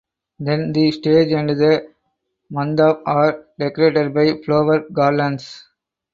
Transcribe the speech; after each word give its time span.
Then 0.39 0.73
the 0.73 0.91
stage 0.93 1.31
and 1.31 1.47
the 1.51 1.93
Mandap 2.51 3.03
are 3.05 3.45
decorated 3.59 4.11
by 4.15 4.35
flower 4.43 4.79
garlands. 4.91 5.67